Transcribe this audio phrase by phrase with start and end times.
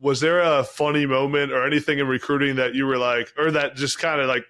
[0.00, 3.76] was there a funny moment or anything in recruiting that you were like, or that
[3.76, 4.44] just kind of like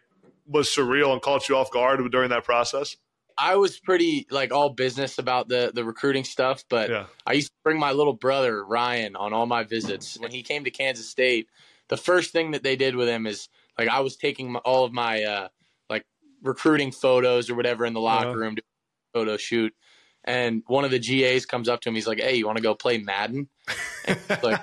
[0.46, 2.96] was surreal and caught you off guard during that process?
[3.36, 7.06] I was pretty like all business about the the recruiting stuff, but yeah.
[7.26, 10.18] I used to bring my little brother Ryan on all my visits.
[10.18, 11.48] When he came to Kansas State,
[11.88, 13.48] the first thing that they did with him is
[13.78, 15.48] like I was taking my, all of my uh,
[15.90, 16.04] like
[16.42, 18.38] recruiting photos or whatever in the locker uh-huh.
[18.38, 18.62] room to
[19.12, 19.74] photo shoot,
[20.24, 21.94] and one of the GAs comes up to him.
[21.94, 23.48] He's like, "Hey, you want to go play Madden?"
[24.42, 24.60] like,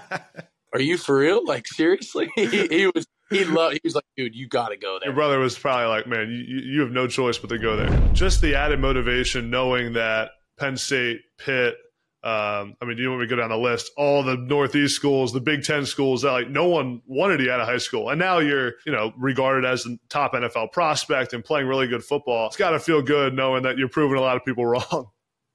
[0.73, 1.45] are you for real?
[1.45, 2.29] Like seriously?
[2.35, 3.73] he, he was he loved.
[3.75, 5.09] He was like, dude, you got to go there.
[5.09, 8.13] Your brother was probably like, man, you, you have no choice but to go there.
[8.13, 11.75] Just the added motivation, knowing that Penn State, Pitt.
[12.23, 13.89] Um, I mean, do you want me to go down the list?
[13.97, 17.59] All the Northeast schools, the Big Ten schools that like no one wanted you out
[17.59, 21.43] of high school, and now you're you know regarded as the top NFL prospect and
[21.43, 22.45] playing really good football.
[22.47, 25.09] It's got to feel good knowing that you're proving a lot of people wrong.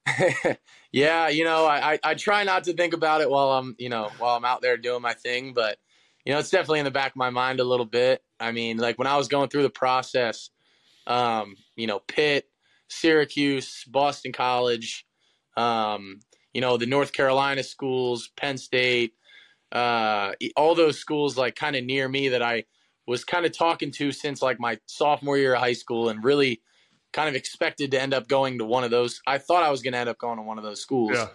[0.92, 4.10] yeah, you know, I, I, try not to think about it while I'm you know
[4.18, 5.78] while I'm out there doing my thing, but
[6.24, 8.22] you know, it's definitely in the back of my mind a little bit.
[8.38, 10.50] I mean, like when I was going through the process,
[11.06, 12.48] um, you know, Pitt,
[12.88, 15.06] Syracuse, Boston College,
[15.56, 16.20] um,
[16.52, 19.12] you know, the North Carolina schools, Penn State,
[19.72, 22.64] uh, all those schools like kind of near me that I
[23.06, 26.60] was kind of talking to since like my sophomore year of high school and really
[27.12, 29.20] kind of expected to end up going to one of those.
[29.26, 31.12] I thought I was going to end up going to one of those schools.
[31.14, 31.28] Yeah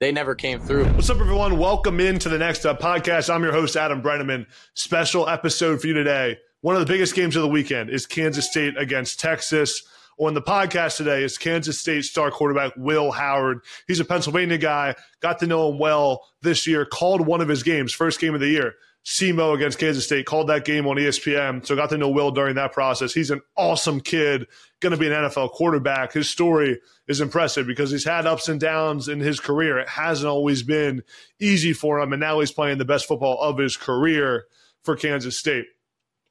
[0.00, 0.86] they never came through.
[0.86, 1.58] What's up, everyone?
[1.58, 3.32] Welcome into the next uh, podcast.
[3.32, 4.46] I'm your host, Adam Breneman.
[4.72, 6.38] Special episode for you today.
[6.62, 9.82] One of the biggest games of the weekend is Kansas State against Texas.
[10.18, 13.60] On the podcast today is Kansas State star quarterback Will Howard.
[13.86, 14.94] He's a Pennsylvania guy.
[15.20, 16.86] Got to know him well this year.
[16.86, 18.74] Called one of his games, first game of the year.
[19.04, 20.26] SEMO against Kansas State.
[20.26, 21.64] Called that game on ESPN.
[21.64, 23.12] So got to know Will during that process.
[23.12, 24.46] He's an awesome kid,
[24.80, 26.12] going to be an NFL quarterback.
[26.12, 29.78] His story is impressive because he's had ups and downs in his career.
[29.78, 31.02] It hasn't always been
[31.38, 32.12] easy for him.
[32.12, 34.44] And now he's playing the best football of his career
[34.82, 35.66] for Kansas State.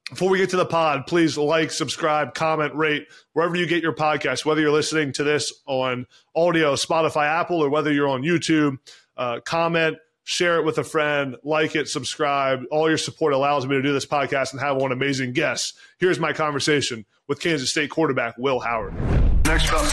[0.08, 3.94] Before we get to the pod, please like, subscribe, comment, rate wherever you get your
[3.94, 8.78] podcast, whether you're listening to this on audio, Spotify, Apple, or whether you're on YouTube.
[9.16, 12.62] Uh, comment, share it with a friend, like it, subscribe.
[12.70, 15.78] All your support allows me to do this podcast and have one amazing guest.
[15.98, 18.94] Here's my conversation with Kansas State quarterback Will Howard.
[19.46, 19.86] Next up.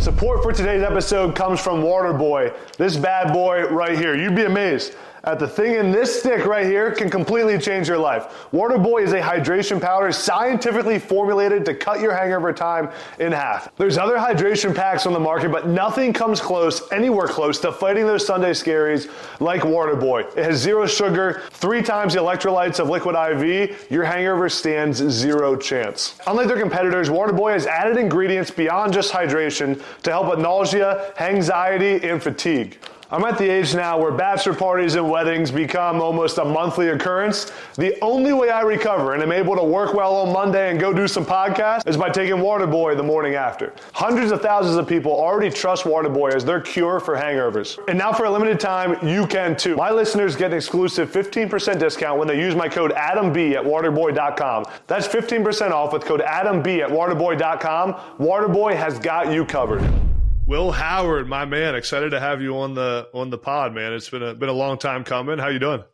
[0.00, 2.52] Support for today's episode comes from Waterboy.
[2.76, 4.16] This bad boy right here.
[4.16, 7.98] You'd be amazed at the thing in this stick right here can completely change your
[7.98, 8.48] life.
[8.52, 13.74] Waterboy is a hydration powder scientifically formulated to cut your hangover time in half.
[13.76, 18.06] There's other hydration packs on the market, but nothing comes close, anywhere close, to fighting
[18.06, 19.10] those Sunday scaries
[19.40, 20.36] like Waterboy.
[20.36, 23.90] It has zero sugar, three times the electrolytes of Liquid IV.
[23.90, 26.18] Your hangover stands zero chance.
[26.26, 32.08] Unlike their competitors, Waterboy has added ingredients beyond just hydration to help with nausea, anxiety,
[32.08, 32.78] and fatigue.
[33.12, 37.52] I'm at the age now where bachelor parties and weddings become almost a monthly occurrence.
[37.74, 40.94] The only way I recover and am able to work well on Monday and go
[40.94, 43.74] do some podcasts is by taking Waterboy the morning after.
[43.92, 47.78] Hundreds of thousands of people already trust Waterboy as their cure for hangovers.
[47.86, 49.76] And now for a limited time, you can too.
[49.76, 54.64] My listeners get an exclusive 15% discount when they use my code ADAMB at waterboy.com.
[54.86, 57.92] That's 15% off with code ADAMB at waterboy.com.
[58.18, 59.82] Waterboy has got you covered.
[60.46, 63.92] Will Howard, my man, excited to have you on the on the pod, man.
[63.92, 65.38] It's been a been a long time coming.
[65.38, 65.84] How you doing?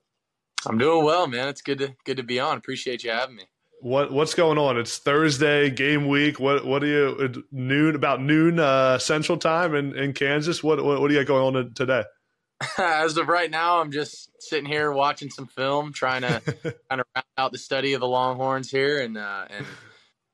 [0.67, 1.49] I'm doing well, man.
[1.49, 2.57] It's good to good to be on.
[2.57, 3.45] Appreciate you having me.
[3.81, 4.79] What what's going on?
[4.79, 6.41] It's Thursday game week.
[6.41, 10.65] What what are you noon about noon uh, Central Time in, in Kansas?
[10.65, 12.05] What, what what do you got going on today?
[12.79, 16.41] As of right now, I'm just sitting here watching some film, trying to
[16.91, 19.67] kind of round out the study of the Longhorns here, and uh, and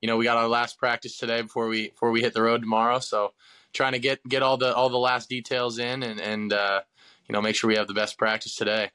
[0.01, 2.63] you know we got our last practice today before we before we hit the road
[2.63, 3.01] tomorrow.
[3.01, 3.33] So
[3.75, 6.81] trying to get get all the all the last details in and and uh,
[7.29, 8.91] you know make sure we have the best practice today.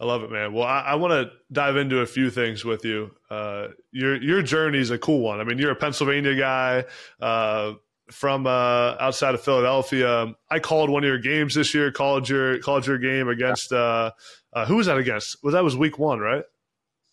[0.00, 0.52] I love it, man.
[0.52, 3.10] Well, I, I want to dive into a few things with you.
[3.28, 5.40] Uh, your your journey is a cool one.
[5.40, 6.84] I mean, you're a Pennsylvania guy
[7.20, 7.74] uh,
[8.10, 10.34] from uh, outside of Philadelphia.
[10.50, 11.90] I called one of your games this year.
[11.90, 14.12] Called your called your game against uh,
[14.52, 15.42] uh, who was that against?
[15.42, 16.44] Was that was week one, right?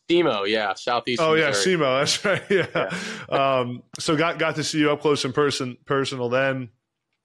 [0.09, 1.21] SEMO, yeah, southeast.
[1.21, 1.99] Oh yeah, SEMO.
[1.99, 2.43] That's right.
[2.49, 2.67] Yeah.
[3.31, 3.59] yeah.
[3.59, 6.69] um, so got got to see you up close and person personal then.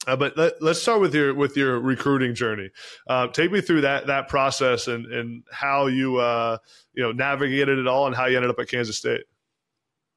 [0.07, 2.71] Uh, but let, us start with your with your recruiting journey.
[3.07, 6.57] Uh, take me through that that process and and how you uh,
[6.95, 9.23] you know navigated it all and how you ended up at Kansas State.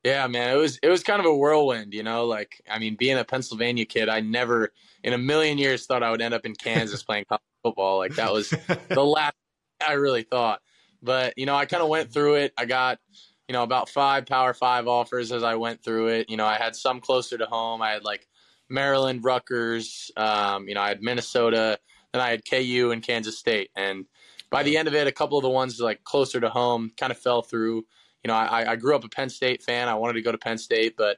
[0.04, 2.26] Yeah, man, it was it was kind of a whirlwind, you know.
[2.26, 4.72] Like, I mean, being a Pennsylvania kid, I never
[5.04, 7.98] in a million years thought I would end up in Kansas playing college football.
[7.98, 8.50] Like that was
[8.90, 9.36] the last
[9.86, 10.62] I really thought.
[11.04, 12.54] But you know, I kind of went through it.
[12.58, 13.00] I got
[13.48, 16.30] you know about five Power Five offers as I went through it.
[16.30, 17.82] You know, I had some closer to home.
[17.82, 18.28] I had like
[18.70, 20.12] Maryland, Rutgers.
[20.18, 21.78] Um, you know, I had Minnesota,
[22.14, 24.06] then I had KU and Kansas State, and
[24.50, 27.12] by the end of it, a couple of the ones like closer to home kind
[27.12, 27.86] of fell through.
[28.24, 29.90] You know, I, I grew up a Penn State fan.
[29.90, 31.18] I wanted to go to Penn State, but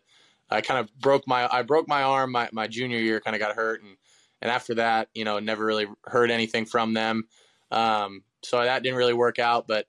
[0.50, 3.20] I kind of broke my I broke my arm my, my junior year.
[3.20, 3.98] Kind of got hurt, and
[4.42, 7.28] and after that, you know, never really heard anything from them.
[7.72, 9.68] Um, so that didn't really work out.
[9.68, 9.88] But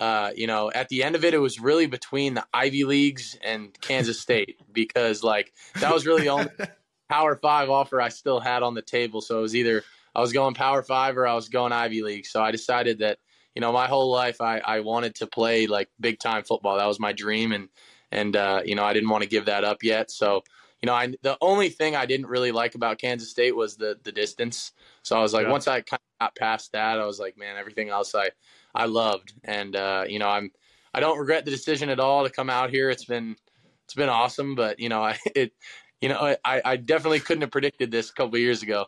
[0.00, 3.36] uh, you know, at the end of it, it was really between the Ivy Leagues
[3.42, 6.50] and Kansas State because like that was really the only
[7.08, 9.20] Power Five offer I still had on the table.
[9.20, 9.82] So it was either
[10.14, 12.26] I was going Power Five or I was going Ivy League.
[12.26, 13.18] So I decided that
[13.54, 16.78] you know my whole life I, I wanted to play like big time football.
[16.78, 17.68] That was my dream, and
[18.12, 20.10] and uh, you know I didn't want to give that up yet.
[20.10, 20.42] So
[20.82, 23.98] you know, I the only thing I didn't really like about Kansas State was the
[24.02, 24.72] the distance.
[25.08, 25.52] So I was like, yeah.
[25.52, 28.28] once I kind of got past that, I was like, man, everything else I
[28.74, 30.50] I loved, and uh, you know, I'm
[30.92, 32.90] I don't regret the decision at all to come out here.
[32.90, 33.34] It's been
[33.86, 35.52] it's been awesome, but you know, I it
[36.02, 38.86] you know I I definitely couldn't have predicted this a couple years ago.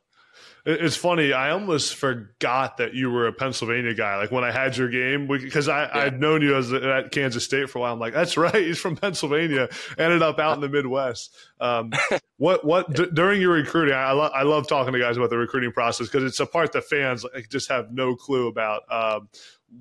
[0.66, 1.32] It's funny.
[1.32, 4.16] I almost forgot that you were a Pennsylvania guy.
[4.16, 5.90] Like when I had your game, because I yeah.
[5.94, 7.92] I'd known you as at Kansas State for a while.
[7.92, 8.54] I'm like, that's right.
[8.54, 9.68] He's from Pennsylvania.
[9.96, 11.34] Ended up out in the Midwest.
[11.60, 11.92] Um,
[12.36, 13.94] what what d- during your recruiting?
[13.94, 16.72] I love I love talking to guys about the recruiting process because it's a part
[16.72, 18.82] that fans like, just have no clue about.
[18.90, 19.28] Um,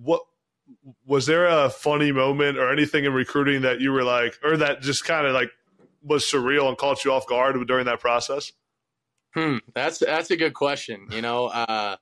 [0.02, 0.22] what
[1.06, 4.82] was there a funny moment or anything in recruiting that you were like, or that
[4.82, 5.50] just kind of like
[6.02, 8.52] was surreal and caught you off guard during that process?
[9.36, 11.08] Hmm, that's that's a good question.
[11.12, 11.98] You know, uh,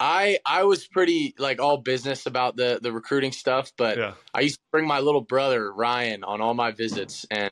[0.00, 4.14] I I was pretty like all business about the the recruiting stuff, but yeah.
[4.34, 7.50] I used to bring my little brother Ryan on all my visits, and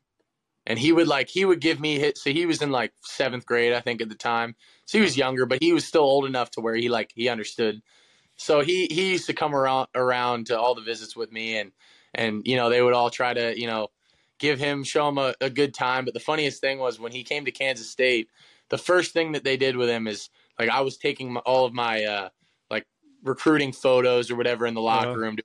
[0.66, 2.18] and he would like he would give me hit.
[2.18, 4.56] So he was in like seventh grade, I think, at the time.
[4.86, 7.28] So he was younger, but he was still old enough to where he like he
[7.28, 7.82] understood.
[8.36, 11.72] So he he used to come around around to all the visits with me, and
[12.14, 13.88] and you know they would all try to you know
[14.38, 16.04] give him show him a, a good time.
[16.04, 18.28] But the funniest thing was when he came to Kansas State
[18.70, 21.64] the first thing that they did with him is like I was taking my, all
[21.64, 22.28] of my uh,
[22.70, 22.86] like
[23.22, 25.18] recruiting photos or whatever in the locker uh-huh.
[25.18, 25.42] room to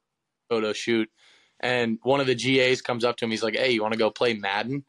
[0.49, 1.09] photo shoot.
[1.59, 3.31] And one of the GAs comes up to him.
[3.31, 4.85] He's like, "Hey, you want to go play Madden?"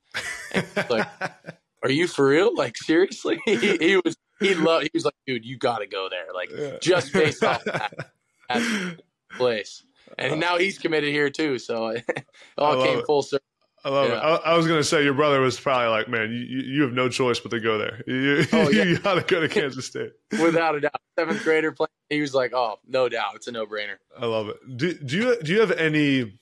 [0.88, 1.08] like,
[1.82, 2.54] "Are you for real?
[2.54, 4.84] Like seriously?" he, he was he loved.
[4.84, 6.26] He was like, "Dude, you got to go there.
[6.32, 6.76] Like yeah.
[6.80, 7.92] just based off that,
[8.48, 8.98] that
[9.32, 9.82] place."
[10.16, 11.58] And now he's committed here too.
[11.58, 12.24] So it
[12.56, 13.44] all came full circle.
[13.84, 14.16] I love yeah.
[14.16, 14.18] it.
[14.18, 16.92] I, I, was going to say your brother was probably like, man, you, you have
[16.92, 18.02] no choice but to go there.
[18.10, 18.84] You, oh, yeah.
[18.84, 20.12] you got to go to Kansas State.
[20.32, 21.00] Without a doubt.
[21.18, 21.88] Seventh grader playing.
[22.08, 23.36] He was like, oh, no doubt.
[23.36, 23.96] It's a no brainer.
[24.18, 24.56] I love it.
[24.76, 26.38] Do, do you, do you have any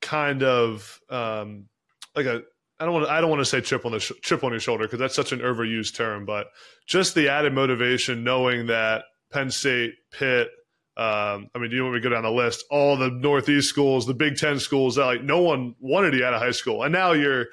[0.00, 1.66] kind of, um,
[2.14, 2.42] like a,
[2.78, 4.50] I don't want to, I don't want to say chip on the sh- chip on
[4.50, 6.48] your shoulder because that's such an overused term, but
[6.86, 10.50] just the added motivation knowing that Penn State, Pitt,
[10.96, 12.64] um, I mean, you want me to go down the list?
[12.70, 16.34] All the Northeast schools, the Big Ten schools that like no one wanted you out
[16.34, 17.46] of high school, and now you're,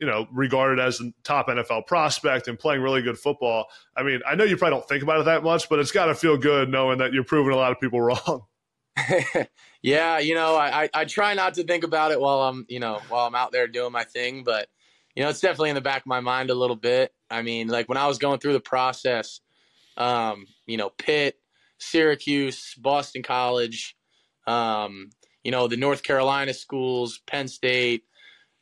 [0.00, 3.66] you know, regarded as the top NFL prospect and playing really good football.
[3.96, 6.06] I mean, I know you probably don't think about it that much, but it's got
[6.06, 8.42] to feel good knowing that you're proving a lot of people wrong.
[9.82, 13.00] yeah, you know, I, I try not to think about it while I'm, you know,
[13.08, 14.68] while I'm out there doing my thing, but
[15.14, 17.12] you know, it's definitely in the back of my mind a little bit.
[17.30, 19.40] I mean, like when I was going through the process,
[19.96, 21.36] um, you know, Pitt
[21.78, 23.96] Syracuse, Boston College,
[24.46, 25.10] um,
[25.44, 28.04] you know, the North Carolina schools, Penn State,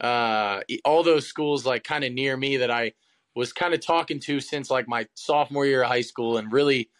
[0.00, 2.92] uh, all those schools like kind of near me that I
[3.34, 6.90] was kind of talking to since like my sophomore year of high school and really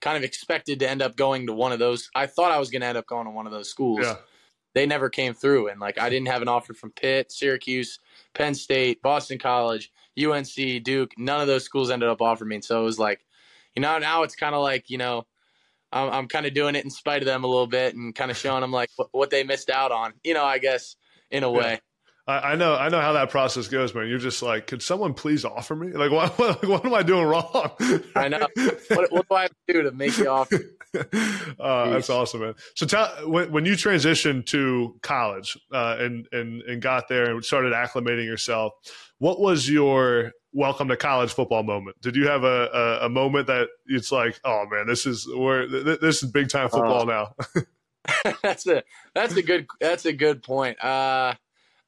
[0.00, 2.10] kind of expected to end up going to one of those.
[2.14, 4.00] I thought I was going to end up going to one of those schools.
[4.02, 4.16] Yeah.
[4.74, 5.68] They never came through.
[5.68, 7.98] And like I didn't have an offer from Pitt, Syracuse,
[8.34, 9.90] Penn State, Boston College,
[10.22, 11.12] UNC, Duke.
[11.16, 12.56] None of those schools ended up offering me.
[12.56, 13.24] And so it was like,
[13.74, 15.26] you know, now it's kind of like, you know,
[15.96, 18.30] I'm, I'm kind of doing it in spite of them a little bit and kind
[18.30, 20.96] of showing them like what, what they missed out on, you know, I guess
[21.30, 21.80] in a way.
[22.26, 24.08] I, I know, I know how that process goes, man.
[24.08, 25.92] You're just like, could someone please offer me?
[25.92, 27.70] Like, what, what, what am I doing wrong?
[28.16, 28.46] I know.
[28.88, 30.60] What, what, do I have to do to make you offer?
[31.60, 32.54] Uh, that's awesome, man.
[32.74, 37.44] So, tell, when, when you transitioned to college uh, and and and got there and
[37.44, 38.72] started acclimating yourself,
[39.18, 42.00] what was your welcome to college football moment?
[42.00, 45.68] Did you have a, a, a moment that it's like, oh man, this is where
[45.68, 47.34] this is big time football uh, now?
[48.42, 48.82] that's a
[49.14, 50.82] that's a good that's a good point.
[50.82, 51.34] Uh,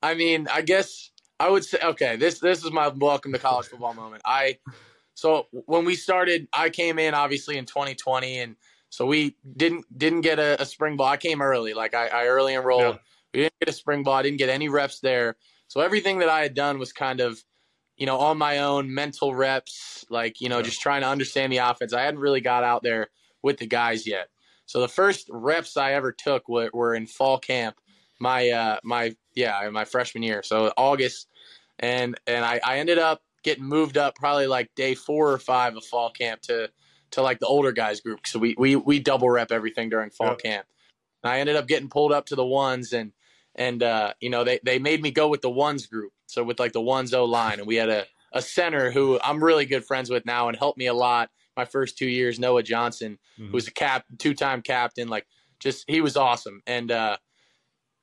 [0.02, 1.10] I mean, I guess
[1.40, 2.16] I would say okay.
[2.16, 4.22] This this is my welcome to college football moment.
[4.24, 4.58] I
[5.14, 8.56] so when we started, I came in obviously in 2020, and
[8.90, 11.06] so we didn't didn't get a, a spring ball.
[11.06, 12.96] I came early, like I, I early enrolled.
[12.96, 13.00] Yeah.
[13.32, 14.14] We didn't get a spring ball.
[14.14, 15.36] I didn't get any reps there.
[15.68, 17.42] So everything that I had done was kind of
[17.98, 21.58] you know, on my own mental reps, like, you know, just trying to understand the
[21.58, 21.92] offense.
[21.92, 23.08] I hadn't really got out there
[23.42, 24.28] with the guys yet.
[24.66, 27.76] So the first reps I ever took were, were in fall camp,
[28.20, 30.42] my, uh, my, yeah, my freshman year.
[30.42, 31.26] So August.
[31.78, 35.76] And, and I, I ended up getting moved up probably like day four or five
[35.76, 36.70] of fall camp to,
[37.12, 38.26] to like the older guys group.
[38.26, 40.42] So we we we double rep everything during fall yep.
[40.42, 40.66] camp.
[41.22, 43.12] And I ended up getting pulled up to the ones and
[43.54, 46.12] and uh, you know they they made me go with the ones group.
[46.28, 49.42] So with like the ones O line, and we had a a center who I'm
[49.42, 52.38] really good friends with now and helped me a lot my first two years.
[52.38, 53.50] Noah Johnson, mm-hmm.
[53.50, 55.26] who's a cap two time captain, like
[55.58, 56.62] just he was awesome.
[56.66, 57.16] And uh,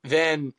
[0.03, 0.53] then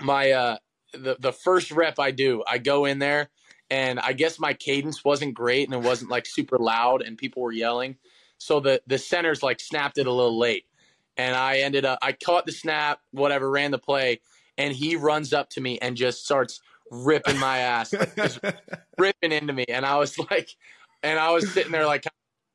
[0.00, 0.56] my uh,
[0.92, 3.30] the the first rep I do, I go in there
[3.70, 7.42] and I guess my cadence wasn't great and it wasn't like super loud and people
[7.42, 7.96] were yelling.
[8.38, 10.66] So the the centers like snapped it a little late.
[11.16, 14.20] And I ended up I caught the snap, whatever, ran the play,
[14.58, 16.60] and he runs up to me and just starts
[16.92, 18.38] ripping my ass, just
[18.98, 19.64] ripping into me.
[19.68, 20.50] And I was like
[21.02, 22.04] and I was sitting there like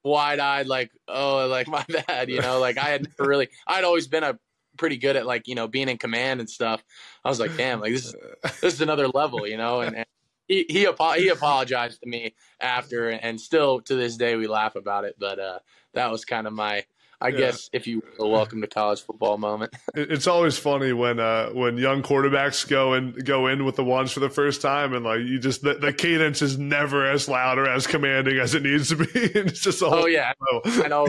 [0.03, 3.83] wide eyed, like, oh, like my bad, you know, like I had never really I'd
[3.83, 4.39] always been a
[4.77, 6.83] pretty good at like, you know, being in command and stuff.
[7.25, 8.15] I was like, damn, like this is
[8.61, 10.05] this is another level, you know, and, and
[10.47, 15.03] he he, he apologized to me after, and still to this day we laugh about
[15.03, 15.15] it.
[15.19, 15.59] But uh,
[15.93, 16.85] that was kind of my,
[17.19, 17.37] I yeah.
[17.37, 19.73] guess, if you will, welcome to college football moment.
[19.95, 24.11] it's always funny when uh, when young quarterbacks go and go in with the ones
[24.11, 27.57] for the first time, and like you just the, the cadence is never as loud
[27.57, 29.07] or as commanding as it needs to be.
[29.13, 30.33] it's just oh yeah,
[30.63, 31.07] I know.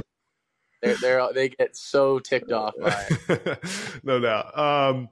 [0.80, 3.58] They're, they're, they get so ticked off by it.
[4.04, 4.56] no doubt.
[4.56, 5.08] Um,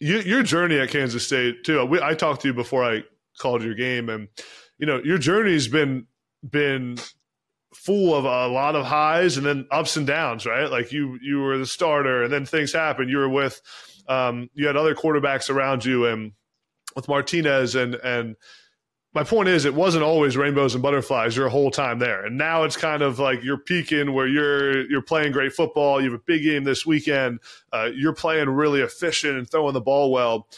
[0.00, 1.84] you, your journey at Kansas State too.
[1.86, 3.04] We, I talked to you before I
[3.38, 4.28] called your game, and
[4.78, 6.06] you know your journey's been
[6.48, 6.98] been
[7.74, 10.70] full of a lot of highs and then ups and downs, right?
[10.70, 13.10] Like you you were the starter, and then things happened.
[13.10, 13.60] You were with
[14.08, 16.32] um, you had other quarterbacks around you, and
[16.94, 18.36] with Martinez and and
[19.14, 22.64] my point is it wasn't always rainbows and butterflies your whole time there and now
[22.64, 26.24] it's kind of like you're peaking where you're you're playing great football you have a
[26.26, 27.38] big game this weekend
[27.72, 30.48] uh, you're playing really efficient and throwing the ball well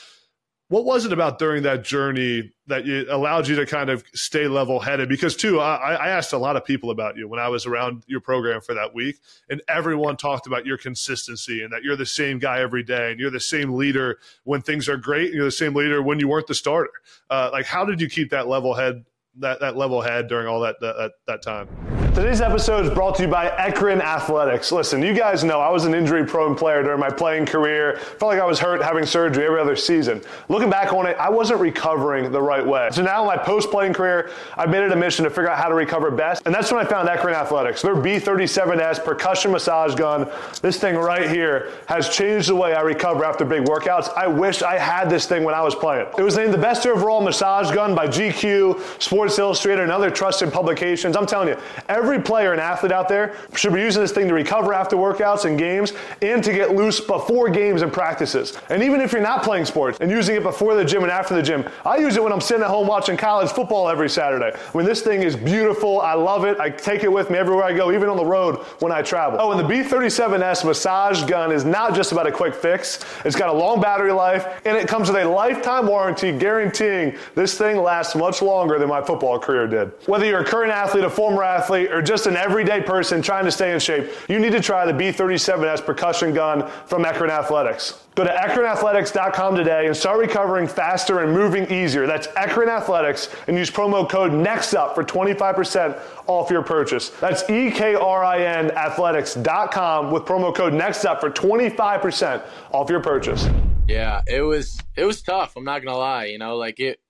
[0.69, 4.49] what was it about during that journey that you, allowed you to kind of stay
[4.49, 5.09] level headed?
[5.09, 8.03] Because, too, I, I, asked a lot of people about you when I was around
[8.07, 9.17] your program for that week,
[9.51, 13.21] and everyone talked about your consistency and that you're the same guy every day and
[13.21, 16.29] you're the same leader when things are great and you're the same leader when you
[16.29, 16.93] weren't the starter.
[17.29, 19.05] Uh, like, how did you keep that level head?
[19.39, 21.94] That, that level head during all that, that that time.
[22.15, 24.71] Today's episode is brought to you by Ekrin Athletics.
[24.71, 27.97] Listen, you guys know I was an injury prone player during my playing career.
[27.97, 30.23] Felt like I was hurt having surgery every other season.
[30.49, 32.89] Looking back on it, I wasn't recovering the right way.
[32.93, 35.59] So now in my post playing career, I made it a mission to figure out
[35.59, 36.43] how to recover best.
[36.47, 37.83] And that's when I found Ekrin Athletics.
[37.83, 40.31] Their B37S percussion massage gun,
[40.63, 44.09] this thing right here, has changed the way I recover after big workouts.
[44.17, 46.07] I wish I had this thing when I was playing.
[46.17, 50.53] It was named the best overall massage gun by GQ, Sports Illustrated, and other trusted
[50.53, 51.17] publications.
[51.17, 51.57] I'm telling you,
[51.89, 54.95] every Every player and athlete out there should be using this thing to recover after
[54.95, 58.59] workouts and games and to get loose before games and practices.
[58.69, 61.35] And even if you're not playing sports and using it before the gym and after
[61.35, 64.55] the gym, I use it when I'm sitting at home watching college football every Saturday.
[64.73, 66.61] When this thing is beautiful, I love it.
[66.61, 69.39] I take it with me everywhere I go, even on the road when I travel.
[69.41, 73.03] Oh, and the B37S massage gun is not just about a quick fix.
[73.25, 77.57] It's got a long battery life and it comes with a lifetime warranty guaranteeing this
[77.57, 79.91] thing lasts much longer than my football career did.
[80.05, 83.53] Whether you're a current athlete, a former athlete, or just an everyday person trying to
[83.53, 88.01] stay in shape, you need to try the B37S percussion gun from Ekrin Athletics.
[88.15, 92.07] Go to EkrinAthletics.com today and start recovering faster and moving easier.
[92.07, 97.09] That's Ekrin Athletics and use promo code NEXTUP for 25% off your purchase.
[97.11, 103.49] That's E-K-R-I-N athletics.com with promo code NEXTUP for 25% off your purchase.
[103.89, 105.57] Yeah, it was it was tough.
[105.57, 106.27] I'm not gonna lie.
[106.27, 107.01] You know, like it.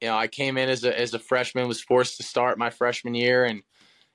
[0.00, 2.70] You know, I came in as a as a freshman, was forced to start my
[2.70, 3.62] freshman year, and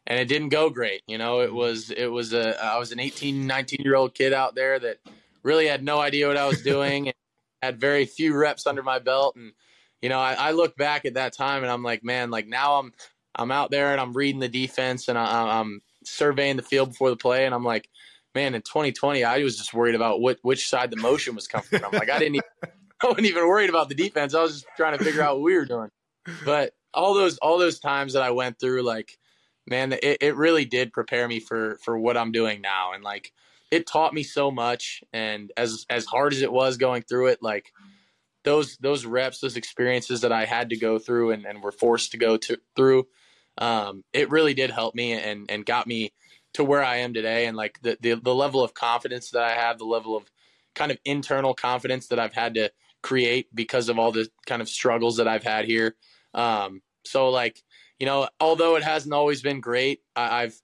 [0.07, 1.01] and it didn't go great.
[1.07, 1.57] You know, it mm-hmm.
[1.57, 4.97] was it was a I was an 18, 19 year old kid out there that
[5.43, 7.15] really had no idea what I was doing and
[7.61, 9.35] had very few reps under my belt.
[9.35, 9.53] And
[10.01, 12.79] you know, I, I look back at that time and I'm like, man, like now
[12.79, 12.93] I'm
[13.35, 17.09] I'm out there and I'm reading the defense and I, I'm surveying the field before
[17.09, 17.89] the play and I'm like,
[18.33, 21.67] man, in 2020 I was just worried about what which side the motion was coming
[21.67, 21.85] from.
[21.85, 22.49] I'm like I didn't even,
[23.03, 24.33] I wasn't even worried about the defense.
[24.33, 25.89] I was just trying to figure out what we were doing.
[26.45, 29.17] But all those all those times that I went through, like
[29.67, 32.93] man, it, it really did prepare me for for what I'm doing now.
[32.93, 33.31] And like
[33.71, 35.03] it taught me so much.
[35.13, 37.71] And as as hard as it was going through it, like
[38.43, 42.11] those those reps, those experiences that I had to go through and, and were forced
[42.11, 43.07] to go to, through,
[43.57, 46.11] um, it really did help me and and got me
[46.53, 47.45] to where I am today.
[47.45, 50.29] And like the, the the level of confidence that I have, the level of
[50.75, 54.69] kind of internal confidence that I've had to create because of all the kind of
[54.69, 55.95] struggles that I've had here.
[56.33, 57.61] Um, so like
[58.01, 60.55] you know, although it hasn't always been great, I, have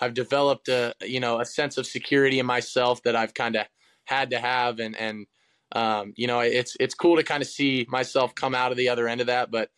[0.00, 3.66] I've developed a you know a sense of security in myself that I've kind of
[4.06, 5.26] had to have, and and
[5.70, 8.88] um, you know it's it's cool to kind of see myself come out of the
[8.88, 9.52] other end of that.
[9.52, 9.70] But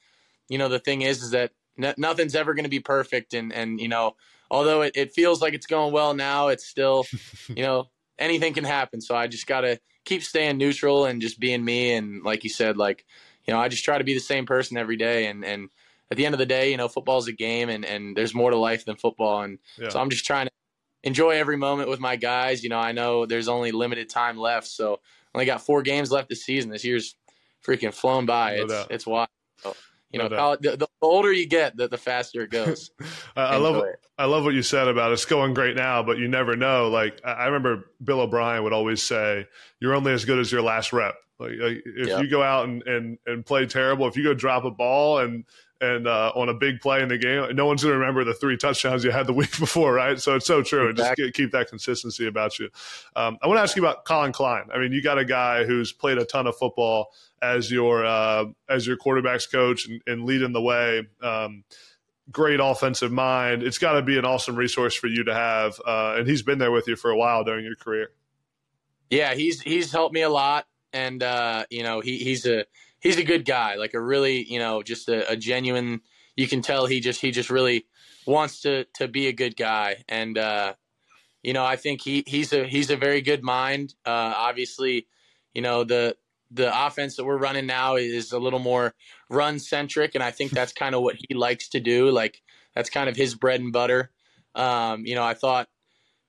[0.49, 3.53] you know the thing is, is that n- nothing's ever going to be perfect, and
[3.53, 4.17] and you know
[4.51, 7.05] although it, it feels like it's going well now, it's still,
[7.49, 7.89] you know,
[8.19, 9.03] anything can happen.
[9.03, 11.93] So I just got to keep staying neutral and just being me.
[11.95, 13.05] And like you said, like,
[13.47, 15.27] you know, I just try to be the same person every day.
[15.27, 15.71] And, and
[16.13, 18.51] at the end of the day, you know, football's a game and, and there's more
[18.51, 19.41] to life than football.
[19.41, 19.89] And yeah.
[19.89, 20.53] so I'm just trying to
[21.05, 22.63] enjoy every moment with my guys.
[22.63, 24.67] You know, I know there's only limited time left.
[24.67, 25.01] So
[25.35, 26.71] only got four games left this season.
[26.71, 27.17] This year's
[27.67, 28.57] freaking flown by.
[28.57, 28.87] No it's, doubt.
[28.91, 29.29] it's wild.
[29.63, 29.75] So,
[30.11, 32.91] you know, no the, the, older you get, the, the faster it goes.
[33.37, 33.97] I love it.
[34.19, 36.91] I love what you said about it's going great now, but you never know.
[36.91, 39.47] Like I remember Bill O'Brien would always say,
[39.81, 42.23] "You're only as good as your last rep." Like, like if yep.
[42.23, 45.45] you go out and, and and play terrible, if you go drop a ball and
[45.83, 48.33] and uh, on a big play in the game, no one's going to remember the
[48.33, 50.19] three touchdowns you had the week before, right?
[50.19, 50.89] So it's so true.
[50.89, 51.25] Exactly.
[51.25, 52.71] Just keep that consistency about you.
[53.17, 54.69] Um, I want to ask you about Collin Klein.
[54.73, 57.13] I mean, you got a guy who's played a ton of football
[57.43, 61.03] as your uh, as your quarterbacks coach and, and leading the way.
[61.21, 61.65] Um,
[62.31, 63.65] great offensive mind.
[63.65, 66.59] It's got to be an awesome resource for you to have, uh, and he's been
[66.59, 68.11] there with you for a while during your career.
[69.11, 72.67] Yeah, he's he's helped me a lot, and uh, you know he he's a
[73.03, 76.01] he's a good guy, like a really you know just a, a, genuine.
[76.37, 77.85] You can tell he just he just really
[78.27, 80.75] wants to to be a good guy, and uh,
[81.43, 83.95] you know I think he he's a he's a very good mind.
[84.07, 85.07] Uh, obviously,
[85.53, 86.17] you know the
[86.51, 88.95] the offense that we're running now is a little more
[89.29, 92.11] run centric, and I think that's kind of what he likes to do.
[92.11, 92.41] Like
[92.75, 94.11] that's kind of his bread and butter.
[94.55, 95.69] Um, you know, I thought,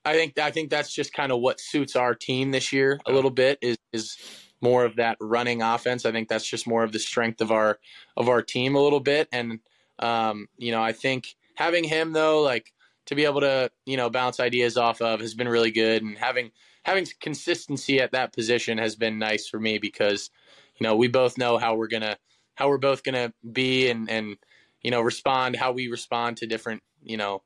[0.05, 3.11] I think, I think that's just kind of what suits our team this year a
[3.11, 4.17] little bit is is
[4.63, 6.05] more of that running offense.
[6.05, 7.79] I think that's just more of the strength of our
[8.15, 9.59] of our team a little bit, and
[9.99, 12.73] um, you know, I think having him though, like
[13.07, 16.17] to be able to you know bounce ideas off of has been really good, and
[16.17, 16.51] having
[16.83, 20.31] having consistency at that position has been nice for me because
[20.79, 22.17] you know we both know how we're gonna
[22.55, 24.37] how we're both gonna be and and
[24.81, 27.43] you know respond how we respond to different you know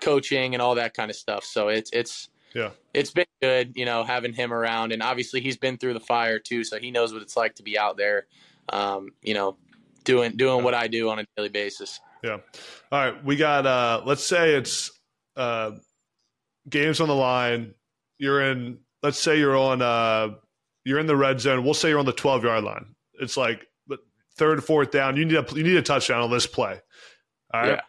[0.00, 1.44] coaching and all that kind of stuff.
[1.44, 5.56] So it's it's yeah it's been good you know having him around and obviously he's
[5.56, 8.26] been through the fire too, so he knows what it's like to be out there.
[8.68, 9.56] Um, you know,
[10.04, 10.64] doing doing yeah.
[10.64, 12.00] what I do on a daily basis.
[12.22, 12.38] Yeah.
[12.92, 14.90] All right, we got uh let's say it's
[15.36, 15.72] uh
[16.68, 17.74] games on the line
[18.18, 20.28] you're in let's say you're on uh
[20.84, 23.66] you're in the red zone we'll say you're on the 12 yard line it's like
[24.36, 26.78] third fourth down you need a you need a touchdown on this play
[27.54, 27.80] all right yeah.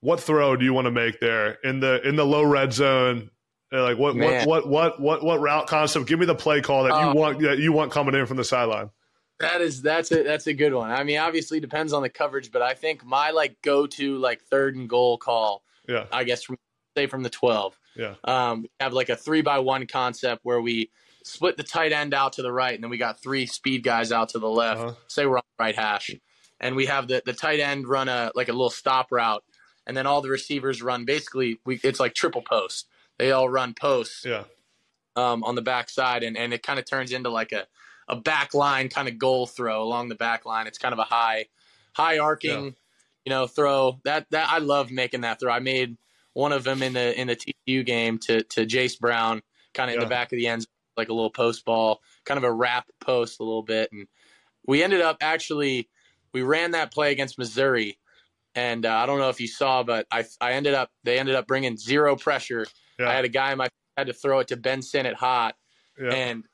[0.00, 3.30] what throw do you want to make there in the in the low red zone
[3.70, 7.00] like what what, what what what what route concept give me the play call that
[7.00, 7.14] you oh.
[7.14, 8.90] want that you want coming in from the sideline
[9.40, 12.50] that is that's a that's a good one i mean obviously depends on the coverage
[12.50, 16.42] but i think my like go to like third and goal call yeah i guess
[16.42, 16.56] from
[16.96, 18.14] say from the 12 yeah.
[18.24, 20.90] Um, we have like a three by one concept where we
[21.24, 24.12] split the tight end out to the right, and then we got three speed guys
[24.12, 24.80] out to the left.
[24.80, 24.94] Uh-huh.
[25.08, 26.10] Say we're on the right hash,
[26.60, 29.42] and we have the the tight end run a like a little stop route,
[29.86, 32.86] and then all the receivers run basically we it's like triple post.
[33.18, 34.24] They all run posts.
[34.24, 34.44] Yeah.
[35.16, 37.66] Um, on the backside, and and it kind of turns into like a
[38.08, 40.66] a back line kind of goal throw along the back line.
[40.66, 41.46] It's kind of a high
[41.92, 42.70] high arcing, yeah.
[43.24, 44.00] you know, throw.
[44.04, 45.52] That that I love making that throw.
[45.52, 45.96] I made
[46.32, 49.42] one of them in the in the TCU game to to Jayce Brown,
[49.74, 50.02] kind of yeah.
[50.02, 52.86] in the back of the end, like a little post ball, kind of a wrap
[53.00, 54.06] post a little bit, and
[54.66, 55.88] we ended up actually
[56.32, 57.98] we ran that play against Missouri,
[58.54, 61.34] and uh, I don't know if you saw, but I I ended up they ended
[61.34, 62.66] up bringing zero pressure.
[62.98, 63.08] Yeah.
[63.08, 65.56] I had a guy in my had to throw it to Ben Sinnott hot,
[66.00, 66.10] yeah.
[66.10, 66.44] and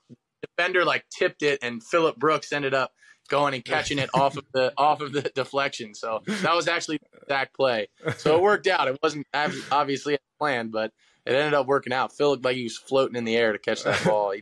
[0.43, 2.93] defender like tipped it, and Phillip Brooks ended up
[3.29, 5.95] going and catching it off of the off of the deflection.
[5.95, 7.89] So that was actually the exact play.
[8.17, 8.89] So it worked out.
[8.89, 9.27] It wasn't
[9.71, 10.93] obviously planned, but
[11.27, 12.15] it ended up working out.
[12.15, 14.35] Phil looked like he was floating in the air to catch that ball.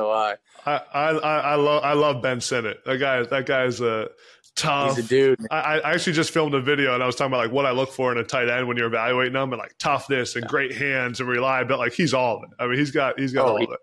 [0.00, 0.36] So I,
[0.66, 2.84] I, I, I love, I love Ben Sinnott.
[2.86, 4.08] That guy, that guy's a
[4.56, 4.96] tough.
[4.96, 5.46] He's a dude.
[5.50, 7.72] I, I actually just filmed a video and I was talking about like what I
[7.72, 10.48] look for in a tight end when you're evaluating them and like toughness and yeah.
[10.48, 11.84] great hands and reliability.
[11.84, 12.50] Like he's all of it.
[12.58, 13.80] I mean, he's got, he's got oh, all he, of it.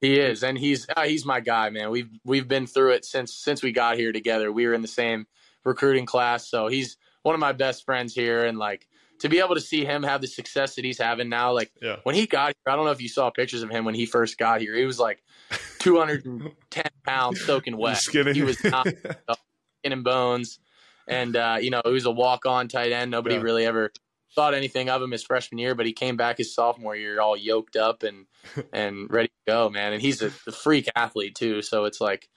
[0.00, 1.88] He is, and he's uh, he's my guy, man.
[1.88, 4.52] We've we've been through it since since we got here together.
[4.52, 5.26] We were in the same
[5.64, 8.86] recruiting class, so he's one of my best friends here, and like
[9.20, 11.96] to be able to see him have the success that he's having now, like yeah.
[12.02, 14.06] when he got here, I don't know if you saw pictures of him when he
[14.06, 14.74] first got here.
[14.74, 15.22] He was like
[15.80, 18.00] 210 pounds soaking wet.
[18.10, 20.58] He was not skin and bones,
[21.06, 23.10] and uh, you know he was a walk on tight end.
[23.10, 23.42] Nobody yeah.
[23.42, 23.92] really ever
[24.34, 27.36] thought anything of him his freshman year, but he came back his sophomore year all
[27.36, 28.26] yoked up and
[28.72, 29.92] and ready to go, man.
[29.92, 32.28] And he's a, a freak athlete too, so it's like,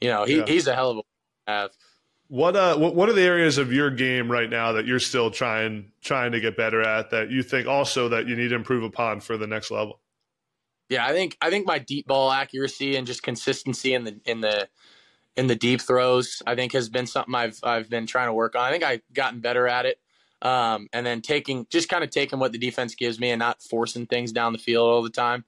[0.00, 0.46] you know, he, yeah.
[0.46, 1.02] he's a hell of a
[1.50, 1.70] have.
[2.28, 5.30] What uh what, what are the areas of your game right now that you're still
[5.30, 8.82] trying trying to get better at that you think also that you need to improve
[8.82, 10.00] upon for the next level?
[10.88, 14.40] Yeah, I think I think my deep ball accuracy and just consistency in the in
[14.40, 14.68] the
[15.36, 18.56] in the deep throws I think has been something I've I've been trying to work
[18.56, 18.62] on.
[18.62, 20.00] I think I've gotten better at it
[20.42, 23.62] um, and then taking just kind of taking what the defense gives me and not
[23.62, 25.44] forcing things down the field all the time.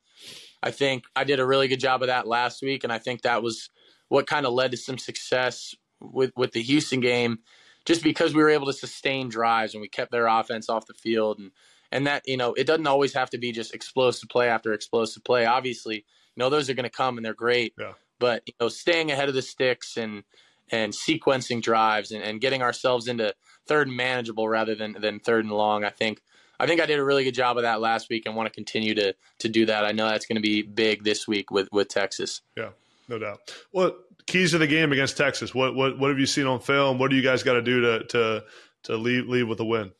[0.62, 3.22] I think I did a really good job of that last week, and I think
[3.22, 3.70] that was
[4.08, 7.40] what kind of led to some success with with the Houston game,
[7.84, 10.94] just because we were able to sustain drives and we kept their offense off the
[10.94, 11.50] field, and
[11.92, 15.24] and that you know it doesn't always have to be just explosive play after explosive
[15.24, 15.46] play.
[15.46, 16.02] Obviously, you
[16.36, 17.92] know those are going to come and they're great, yeah.
[18.18, 20.24] but you know staying ahead of the sticks and
[20.70, 23.34] and sequencing drives and, and getting ourselves into
[23.66, 25.84] third and manageable rather than than third and long.
[25.84, 26.20] I think
[26.60, 28.54] I think I did a really good job of that last week and want to
[28.54, 29.84] continue to to do that.
[29.84, 32.42] I know that's going to be big this week with with Texas.
[32.56, 32.70] Yeah,
[33.08, 33.40] no doubt.
[33.70, 35.54] What keys to the game against Texas?
[35.54, 36.98] What what what have you seen on film?
[36.98, 38.44] What do you guys got to do to to
[38.84, 39.90] to leave leave with a win?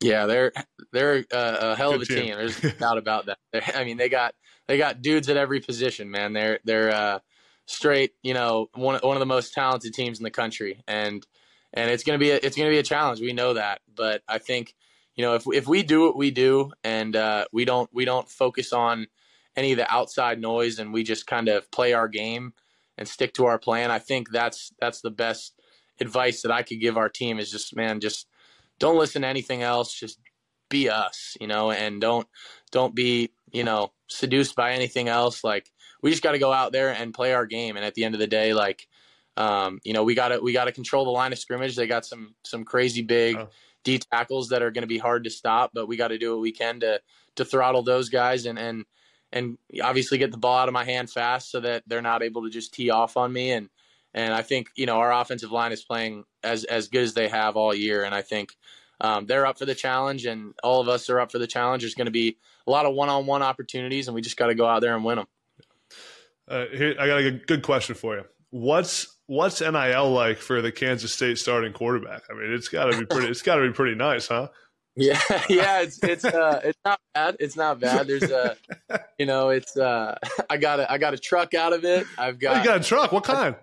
[0.00, 0.52] Yeah, they're
[0.92, 2.24] they're a hell of a team.
[2.24, 2.36] team.
[2.36, 3.38] There's no doubt about that.
[3.52, 4.34] They're, I mean, they got
[4.68, 6.32] they got dudes at every position, man.
[6.32, 7.18] They're they're uh,
[7.66, 11.26] straight, you know, one one of the most talented teams in the country, and
[11.72, 13.20] and it's gonna be a, it's gonna be a challenge.
[13.20, 14.74] We know that, but I think
[15.14, 18.28] you know if if we do what we do and uh, we don't we don't
[18.28, 19.06] focus on
[19.56, 22.52] any of the outside noise and we just kind of play our game
[22.96, 25.54] and stick to our plan, I think that's that's the best
[26.00, 28.26] advice that I could give our team is just man, just
[28.78, 29.92] don't listen to anything else.
[29.92, 30.18] Just
[30.68, 32.26] be us, you know, and don't
[32.70, 35.44] don't be you know seduced by anything else.
[35.44, 35.70] Like
[36.02, 37.76] we just got to go out there and play our game.
[37.76, 38.86] And at the end of the day, like
[39.36, 41.76] um, you know, we got to we got to control the line of scrimmage.
[41.76, 43.48] They got some some crazy big oh.
[43.82, 46.32] D tackles that are going to be hard to stop, but we got to do
[46.32, 47.00] what we can to
[47.36, 48.84] to throttle those guys and and
[49.34, 52.42] and obviously get the ball out of my hand fast so that they're not able
[52.44, 53.68] to just tee off on me and
[54.14, 57.28] and I think you know our offensive line is playing as as good as they
[57.28, 58.52] have all year, and I think
[59.00, 61.82] um, they're up for the challenge, and all of us are up for the challenge.
[61.82, 64.66] There's going to be a lot of one-on-one opportunities, and we just got to go
[64.66, 65.26] out there and win them.
[66.46, 68.24] Uh, here, I got a good question for you.
[68.50, 72.22] What's what's NIL like for the Kansas State starting quarterback?
[72.30, 73.28] I mean, it's got to be pretty.
[73.28, 74.48] It's got to be pretty nice, huh?
[74.96, 77.36] Yeah, yeah, it's it's uh it's not bad.
[77.40, 78.06] It's not bad.
[78.06, 78.56] There's a
[79.18, 80.16] you know, it's uh
[80.48, 82.06] I got a I got a truck out of it.
[82.18, 83.12] I've got oh, you got a truck.
[83.12, 83.56] What kind?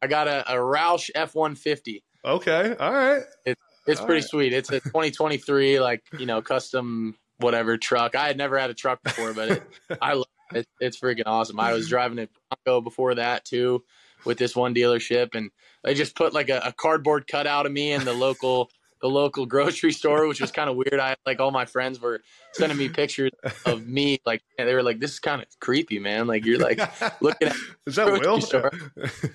[0.00, 2.02] I got a, a Roush F one fifty.
[2.24, 3.22] Okay, all right.
[3.44, 4.30] It's it's all pretty right.
[4.30, 4.52] sweet.
[4.52, 8.14] It's a 2023 like you know custom whatever truck.
[8.14, 9.62] I had never had a truck before, but it,
[10.00, 10.66] I love it.
[10.80, 11.60] It's freaking awesome.
[11.60, 13.84] I was driving a Bronco before that too,
[14.24, 15.50] with this one dealership, and
[15.84, 19.46] they just put like a, a cardboard cutout of me in the local the local
[19.46, 21.00] grocery store, which was kind of weird.
[21.00, 22.20] I like all my friends were
[22.52, 23.32] sending me pictures
[23.66, 26.80] of me, like they were like, "This is kind of creepy, man." Like you're like
[27.20, 27.56] looking at
[27.86, 28.40] is that Will?
[28.40, 28.72] Store.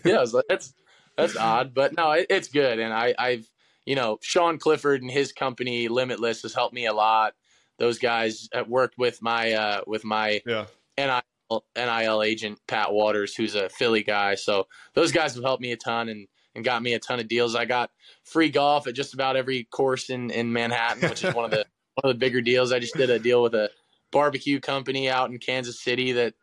[0.06, 0.74] yeah, I was like, that's
[1.18, 2.80] that's odd, but no, it, it's good.
[2.80, 3.50] And I, I've
[3.86, 7.34] you know, Sean Clifford and his company Limitless has helped me a lot.
[7.80, 10.66] Those guys have worked with my uh, with my yeah.
[10.98, 14.36] NIL, NIL agent Pat Waters, who's a Philly guy.
[14.36, 17.28] So those guys have helped me a ton and and got me a ton of
[17.28, 17.56] deals.
[17.56, 17.92] I got
[18.24, 21.66] free golf at just about every course in, in Manhattan, which is one of the
[22.02, 22.72] one of the bigger deals.
[22.72, 23.70] I just did a deal with a
[24.12, 26.34] barbecue company out in Kansas City that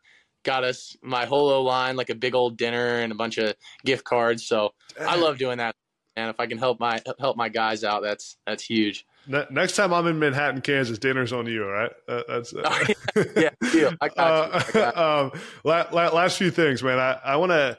[0.43, 3.55] got us my whole O line, like a big old dinner and a bunch of
[3.85, 4.45] gift cards.
[4.45, 5.75] So I love doing that.
[6.15, 9.05] And if I can help my help my guys out, that's that's huge.
[9.27, 11.63] Next time I'm in Manhattan, Kansas, dinner's on you.
[11.63, 12.85] All right, uh, that's uh,
[13.35, 13.93] yeah, deal.
[14.01, 14.59] I got you.
[14.59, 15.71] I got you.
[15.71, 16.99] um, last few things, man.
[16.99, 17.77] I, I want to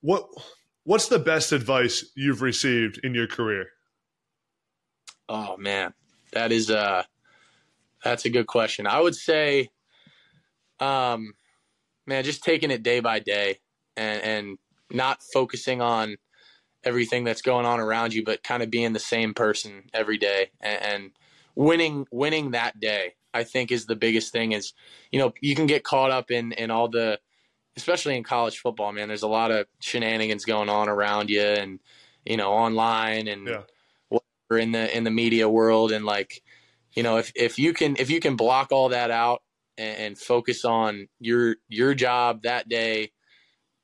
[0.00, 0.28] what
[0.86, 3.70] What's the best advice you've received in your career?
[5.28, 5.92] Oh man,
[6.32, 7.02] that is uh
[8.04, 8.86] that's a good question.
[8.86, 9.70] I would say
[10.78, 11.34] um
[12.06, 13.58] man, just taking it day by day
[13.96, 16.18] and and not focusing on
[16.84, 20.52] everything that's going on around you, but kind of being the same person every day
[20.60, 21.10] and, and
[21.56, 23.14] winning winning that day.
[23.34, 24.72] I think is the biggest thing is,
[25.10, 27.18] you know, you can get caught up in in all the
[27.76, 31.78] especially in college football, man, there's a lot of shenanigans going on around you and,
[32.24, 33.62] you know, online and yeah.
[34.08, 35.92] whatever in the, in the media world.
[35.92, 36.42] And like,
[36.94, 39.42] you know, if, if you can, if you can block all that out
[39.76, 43.12] and, and focus on your, your job that day,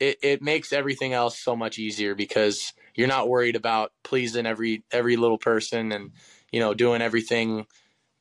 [0.00, 4.82] it, it makes everything else so much easier because you're not worried about pleasing every,
[4.90, 6.12] every little person and,
[6.50, 7.66] you know, doing everything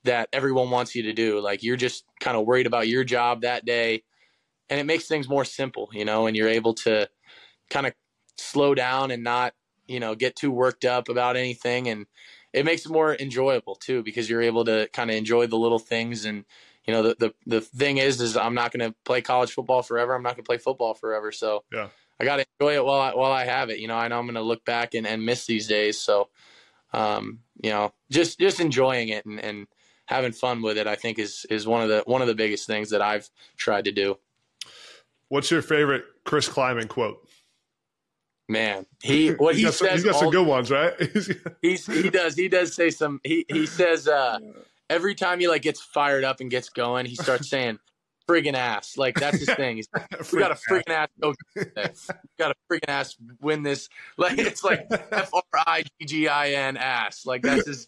[0.03, 1.39] that everyone wants you to do.
[1.39, 4.03] Like you're just kind of worried about your job that day
[4.71, 7.09] and it makes things more simple, you know, and you're able to
[7.69, 7.93] kind of
[8.37, 9.53] slow down and not,
[9.85, 11.89] you know, get too worked up about anything.
[11.89, 12.05] And
[12.53, 15.77] it makes it more enjoyable too, because you're able to kind of enjoy the little
[15.77, 16.23] things.
[16.23, 16.45] And,
[16.85, 19.83] you know, the, the, the thing is, is I'm not going to play college football
[19.83, 20.15] forever.
[20.15, 21.33] I'm not going to play football forever.
[21.33, 21.89] So yeah.
[22.17, 23.79] I got to enjoy it while I, while I have it.
[23.79, 25.99] You know, I know I'm going to look back and, and miss these days.
[25.99, 26.29] So,
[26.93, 29.67] um, you know, just, just enjoying it and, and
[30.05, 32.67] having fun with it, I think is, is one of the, one of the biggest
[32.67, 34.17] things that I've tried to do.
[35.31, 37.25] What's your favorite Chris Klieman quote?
[38.49, 39.77] Man, he what he says.
[39.77, 40.93] Some, he's got some good ones, right?
[41.61, 43.21] he's he does he does say some.
[43.23, 44.39] He he says uh,
[44.89, 47.79] every time he like gets fired up and gets going, he starts saying
[48.27, 48.97] friggin' ass.
[48.97, 49.77] Like that's his thing.
[49.77, 49.87] He's
[50.33, 51.33] we got a friggin' ass go
[52.37, 53.87] got a friggin' ass win this.
[54.17, 57.25] Like it's like F R I G G I N ass.
[57.25, 57.87] Like that's his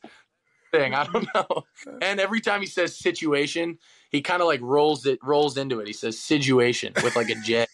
[0.71, 0.93] thing.
[0.93, 1.63] I don't know.
[2.01, 3.79] And every time he says situation,
[4.13, 5.88] he kind of like rolls it rolls into it.
[5.88, 7.65] He says situation with like a J.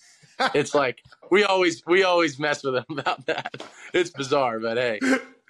[0.55, 3.61] it's like we always we always mess with him about that.
[3.93, 4.99] It's bizarre, but hey,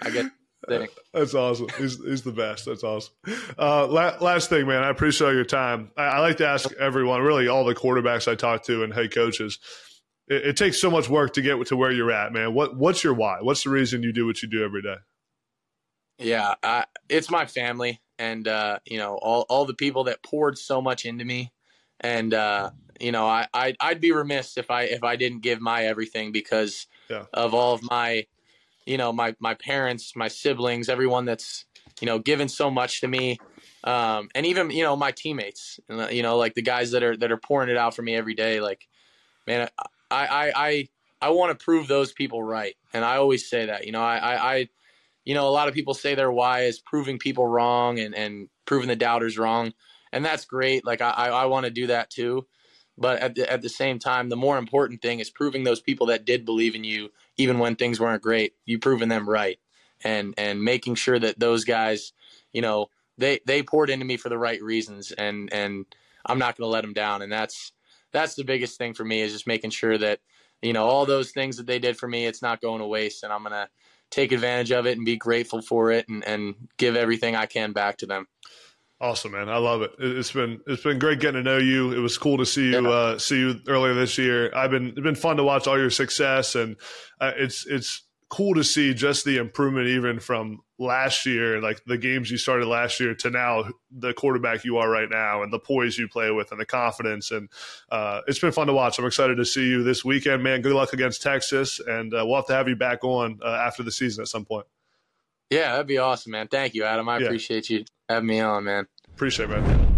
[0.02, 0.32] I get
[0.68, 0.88] thing.
[1.14, 1.68] That's awesome.
[1.78, 2.66] He's, he's the best.
[2.66, 3.14] That's awesome.
[3.58, 5.92] Uh, la- last thing, man, I appreciate your time.
[5.98, 9.14] I, I, like to ask everyone, really all the quarterbacks I talk to and head
[9.14, 9.60] coaches,
[10.28, 12.54] it, it, takes so much work to get to where you're at, man.
[12.54, 13.38] What What's your why?
[13.42, 14.98] What's the reason you do what you do every day?
[16.20, 20.58] Yeah, I, it's my family and, uh, you know, all, all the people that poured
[20.58, 21.52] so much into me.
[22.02, 25.60] And, uh, you know, I, I, I'd be remiss if I, if I didn't give
[25.60, 27.26] my everything because yeah.
[27.34, 28.26] of all of my,
[28.90, 31.66] you know my my parents my siblings everyone that's
[32.02, 33.40] you know given so much to me
[33.84, 35.80] um, and even you know my teammates
[36.10, 38.34] you know like the guys that are that are pouring it out for me every
[38.34, 38.88] day like
[39.46, 39.70] man
[40.10, 40.90] i i i,
[41.22, 44.18] I want to prove those people right and i always say that you know I,
[44.18, 44.70] I i
[45.26, 48.50] you know a lot of people say their why is proving people wrong and and
[48.66, 49.74] proving the doubters wrong.
[50.12, 50.86] And that's great.
[50.86, 52.48] Like i i, I want to do that too.
[52.98, 56.08] But at the, at the same time, the more important thing is proving those people
[56.08, 59.58] that did believe in you, even when things weren't great, you proving them right,
[60.04, 62.12] and and making sure that those guys,
[62.52, 65.86] you know, they they poured into me for the right reasons, and and
[66.26, 67.72] I'm not going to let them down, and that's
[68.12, 70.20] that's the biggest thing for me is just making sure that
[70.62, 73.24] you know all those things that they did for me, it's not going to waste,
[73.24, 73.70] and I'm going to
[74.12, 77.74] take advantage of it and be grateful for it, and and give everything I can
[77.74, 78.28] back to them.
[79.02, 79.48] Awesome, man.
[79.48, 79.92] I love it.
[79.98, 81.94] It's been it's been great getting to know you.
[81.94, 84.54] It was cool to see you uh, see you earlier this year.
[84.54, 86.76] I've been it's been fun to watch all your success, and
[87.22, 91.98] uh, it's it's cool to see just the improvement even from last year, like the
[91.98, 95.60] games you started last year to now the quarterback you are right now, and the
[95.60, 97.32] poise you play with, and the confidence.
[97.32, 97.50] And
[97.92, 99.00] uh, it's been fun to watch.
[99.00, 100.62] I'm excited to see you this weekend, man.
[100.62, 103.84] Good luck against Texas, and uh, we'll have to have you back on uh, after
[103.84, 104.68] the season at some point.
[105.50, 106.48] Yeah, that'd be awesome, man.
[106.48, 107.10] Thank you, Adam.
[107.10, 107.26] I yeah.
[107.26, 108.88] appreciate you having me on, man.
[109.12, 109.89] Appreciate it, man.